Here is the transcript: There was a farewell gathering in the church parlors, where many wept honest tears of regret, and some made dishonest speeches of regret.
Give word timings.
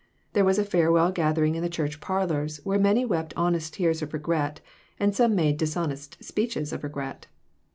There 0.33 0.43
was 0.43 0.57
a 0.57 0.65
farewell 0.65 1.11
gathering 1.11 1.53
in 1.53 1.61
the 1.61 1.69
church 1.69 1.99
parlors, 2.01 2.57
where 2.63 2.79
many 2.79 3.05
wept 3.05 3.35
honest 3.37 3.75
tears 3.75 4.01
of 4.01 4.13
regret, 4.13 4.59
and 4.99 5.13
some 5.15 5.35
made 5.35 5.57
dishonest 5.57 6.23
speeches 6.23 6.73
of 6.73 6.83
regret. 6.83 7.27